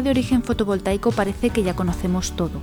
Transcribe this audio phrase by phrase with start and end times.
[0.00, 2.60] de origen fotovoltaico parece que ya conocemos todo.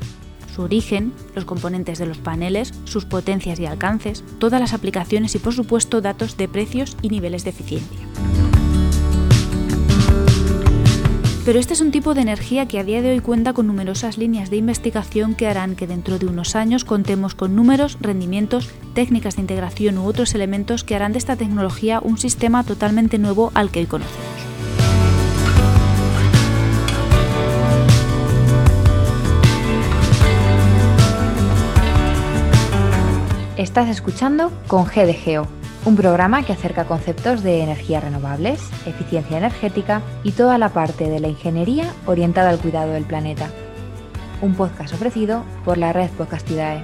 [0.56, 5.40] Su origen, los componentes de los paneles, sus potencias y alcances, todas las aplicaciones y
[5.40, 8.00] por supuesto datos de precios y niveles de eficiencia.
[11.46, 14.18] Pero este es un tipo de energía que a día de hoy cuenta con numerosas
[14.18, 19.36] líneas de investigación que harán que dentro de unos años contemos con números, rendimientos, técnicas
[19.36, 23.72] de integración u otros elementos que harán de esta tecnología un sistema totalmente nuevo al
[23.72, 24.39] que hoy conocemos.
[33.60, 35.46] Estás escuchando con GDGO
[35.84, 41.20] un programa que acerca conceptos de energías renovables, eficiencia energética y toda la parte de
[41.20, 43.50] la ingeniería orientada al cuidado del planeta.
[44.42, 46.82] Un podcast ofrecido por la red Podcastidae.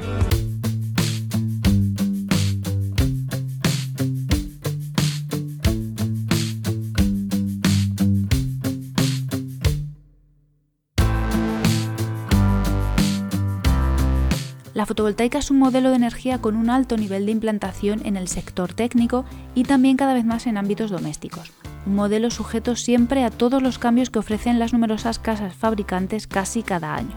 [14.85, 18.27] La fotovoltaica es un modelo de energía con un alto nivel de implantación en el
[18.27, 21.51] sector técnico y también cada vez más en ámbitos domésticos.
[21.87, 26.61] Un modelo sujeto siempre a todos los cambios que ofrecen las numerosas casas fabricantes casi
[26.61, 27.09] cada año.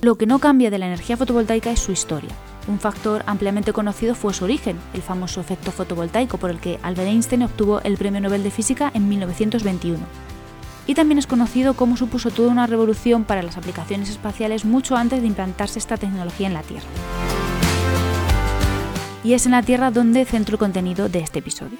[0.00, 2.30] Lo que no cambia de la energía fotovoltaica es su historia.
[2.68, 7.08] Un factor ampliamente conocido fue su origen, el famoso efecto fotovoltaico por el que Albert
[7.08, 10.29] Einstein obtuvo el Premio Nobel de Física en 1921
[10.90, 15.20] y también es conocido como supuso toda una revolución para las aplicaciones espaciales mucho antes
[15.20, 16.88] de implantarse esta tecnología en la Tierra.
[19.22, 21.78] Y es en la Tierra donde centro el contenido de este episodio.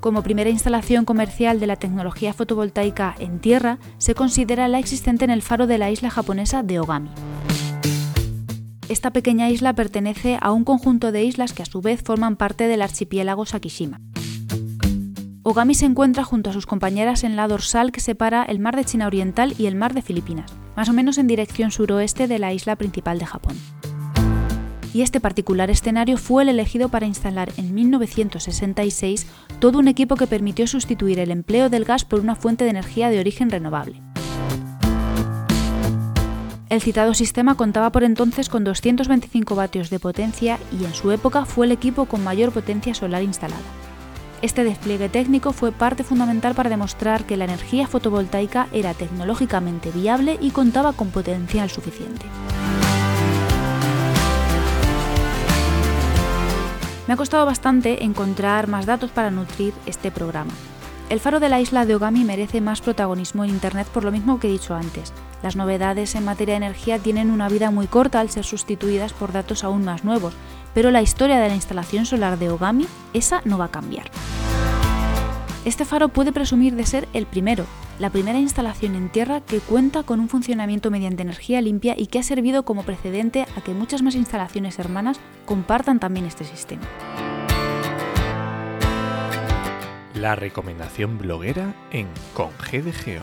[0.00, 5.30] Como primera instalación comercial de la tecnología fotovoltaica en tierra, se considera la existente en
[5.30, 7.10] el faro de la isla japonesa de Ogami.
[8.88, 12.66] Esta pequeña isla pertenece a un conjunto de islas que a su vez forman parte
[12.66, 14.00] del archipiélago Sakishima.
[15.42, 18.84] Ogami se encuentra junto a sus compañeras en la dorsal que separa el mar de
[18.84, 22.52] China Oriental y el mar de Filipinas, más o menos en dirección suroeste de la
[22.52, 23.56] isla principal de Japón.
[24.92, 29.26] Y este particular escenario fue el elegido para instalar en 1966
[29.60, 33.08] todo un equipo que permitió sustituir el empleo del gas por una fuente de energía
[33.08, 34.02] de origen renovable.
[36.68, 41.46] El citado sistema contaba por entonces con 225 vatios de potencia y en su época
[41.46, 43.89] fue el equipo con mayor potencia solar instalada.
[44.42, 50.38] Este despliegue técnico fue parte fundamental para demostrar que la energía fotovoltaica era tecnológicamente viable
[50.40, 52.24] y contaba con potencial suficiente.
[57.06, 60.52] Me ha costado bastante encontrar más datos para nutrir este programa.
[61.10, 64.38] El faro de la isla de Ogami merece más protagonismo en Internet por lo mismo
[64.38, 65.12] que he dicho antes.
[65.42, 69.32] Las novedades en materia de energía tienen una vida muy corta al ser sustituidas por
[69.32, 70.34] datos aún más nuevos,
[70.74, 74.10] pero la historia de la instalación solar de Ogami, esa no va a cambiar.
[75.64, 77.66] Este faro puede presumir de ser el primero,
[77.98, 82.18] la primera instalación en tierra que cuenta con un funcionamiento mediante energía limpia y que
[82.18, 86.82] ha servido como precedente a que muchas más instalaciones hermanas compartan también este sistema.
[90.14, 93.22] La recomendación bloguera en Con GDGO.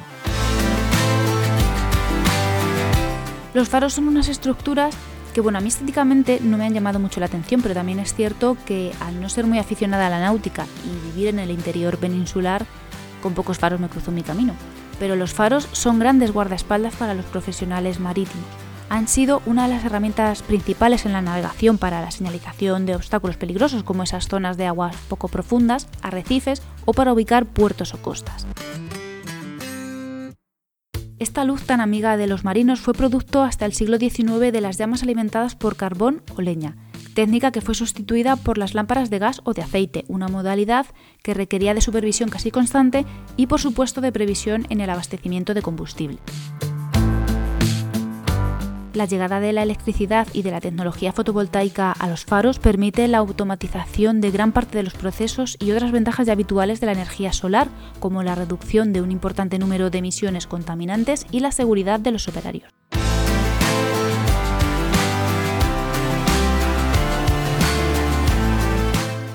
[3.56, 4.96] Los faros son unas estructuras
[5.38, 8.16] que bueno, a mí estéticamente no me han llamado mucho la atención, pero también es
[8.16, 12.00] cierto que al no ser muy aficionada a la náutica y vivir en el interior
[12.00, 12.66] peninsular,
[13.22, 14.56] con pocos faros me cruzo mi camino.
[14.98, 18.48] Pero los faros son grandes guardaespaldas para los profesionales marítimos.
[18.90, 23.38] Han sido una de las herramientas principales en la navegación para la señalización de obstáculos
[23.38, 28.48] peligrosos como esas zonas de aguas poco profundas, arrecifes o para ubicar puertos o costas.
[31.20, 34.78] Esta luz tan amiga de los marinos fue producto hasta el siglo XIX de las
[34.78, 36.76] llamas alimentadas por carbón o leña,
[37.16, 40.86] técnica que fue sustituida por las lámparas de gas o de aceite, una modalidad
[41.24, 43.04] que requería de supervisión casi constante
[43.36, 46.20] y por supuesto de previsión en el abastecimiento de combustible.
[48.98, 53.20] La llegada de la electricidad y de la tecnología fotovoltaica a los faros permite la
[53.20, 57.32] automatización de gran parte de los procesos y otras ventajas ya habituales de la energía
[57.32, 57.68] solar,
[58.00, 62.28] como la reducción de un importante número de emisiones contaminantes y la seguridad de los
[62.28, 62.74] operarios.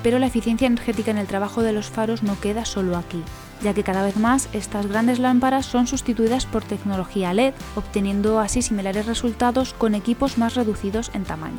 [0.03, 3.23] Pero la eficiencia energética en el trabajo de los faros no queda solo aquí,
[3.63, 8.61] ya que cada vez más estas grandes lámparas son sustituidas por tecnología LED, obteniendo así
[8.61, 11.57] similares resultados con equipos más reducidos en tamaño.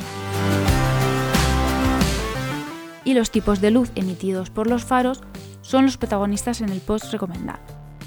[3.05, 5.23] Y los tipos de luz emitidos por los faros
[5.63, 7.61] son los protagonistas en el post recomendado.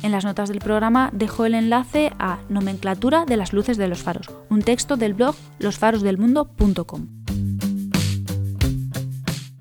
[0.04, 4.04] En las notas del programa dejo el enlace a Nomenclatura de las luces de los
[4.04, 7.17] faros, un texto del blog losfarosdelmundo.com.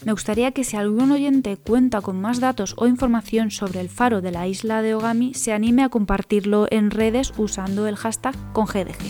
[0.06, 4.20] Me gustaría que si algún oyente cuenta con más datos o información sobre el faro
[4.20, 8.66] de la isla de Ogami, se anime a compartirlo en redes usando el hashtag con
[8.66, 9.02] GDG.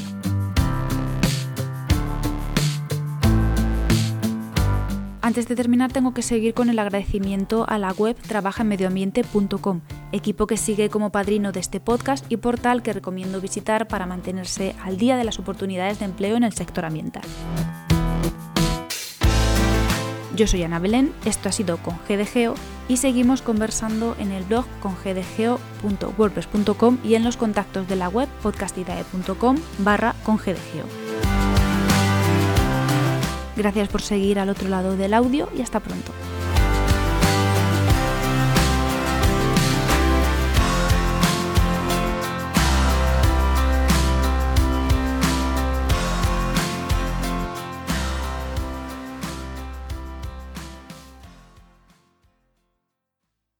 [5.21, 9.83] Antes de terminar tengo que seguir con el agradecimiento a la web trabajaenmedioambiente.com,
[10.13, 14.75] equipo que sigue como padrino de este podcast y portal que recomiendo visitar para mantenerse
[14.83, 17.25] al día de las oportunidades de empleo en el sector ambiental.
[20.37, 22.55] Yo soy Ana Belén, esto ha sido con GDGeo
[22.89, 24.95] y seguimos conversando en el blog con
[27.03, 30.15] y en los contactos de la web podcastidae.com barra
[33.57, 36.13] Gracias por seguir al otro lado del audio y hasta pronto.